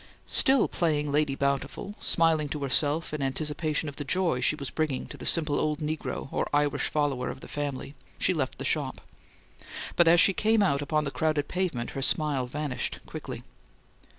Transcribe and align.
Still 0.25 0.67
playing 0.67 1.11
Lady 1.11 1.35
Bountiful, 1.35 1.93
smiling 1.99 2.49
to 2.49 2.63
herself 2.63 3.13
in 3.13 3.21
anticipation 3.21 3.87
of 3.87 3.97
the 3.97 4.03
joy 4.03 4.41
she 4.41 4.55
was 4.55 4.71
bringing 4.71 5.05
to 5.05 5.15
the 5.15 5.27
simple 5.27 5.59
old 5.59 5.77
negro 5.77 6.27
or 6.33 6.49
Irish 6.55 6.87
follower 6.87 7.29
of 7.29 7.41
the 7.41 7.47
family, 7.47 7.93
she 8.17 8.33
left 8.33 8.57
the 8.57 8.65
shop; 8.65 9.01
but 9.95 10.07
as 10.07 10.19
she 10.19 10.33
came 10.33 10.63
out 10.63 10.81
upon 10.81 11.03
the 11.03 11.11
crowded 11.11 11.47
pavement 11.47 11.91
her 11.91 12.01
smile 12.01 12.47
vanished 12.47 12.99
quickly. 13.05 13.43